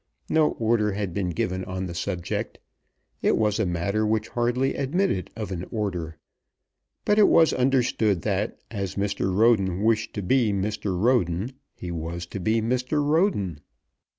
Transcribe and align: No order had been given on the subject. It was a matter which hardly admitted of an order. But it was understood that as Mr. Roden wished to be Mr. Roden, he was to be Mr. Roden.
No 0.29 0.53
order 0.53 0.93
had 0.93 1.13
been 1.13 1.29
given 1.29 1.63
on 1.65 1.85
the 1.85 1.93
subject. 1.93 2.57
It 3.21 3.37
was 3.37 3.59
a 3.59 3.67
matter 3.67 4.03
which 4.03 4.29
hardly 4.29 4.73
admitted 4.73 5.29
of 5.35 5.51
an 5.51 5.63
order. 5.69 6.17
But 7.05 7.19
it 7.19 7.27
was 7.27 7.53
understood 7.53 8.23
that 8.23 8.57
as 8.71 8.95
Mr. 8.95 9.31
Roden 9.31 9.83
wished 9.83 10.15
to 10.15 10.23
be 10.23 10.53
Mr. 10.53 10.99
Roden, 10.99 11.51
he 11.75 11.91
was 11.91 12.25
to 12.33 12.39
be 12.39 12.63
Mr. 12.63 13.05
Roden. 13.07 13.59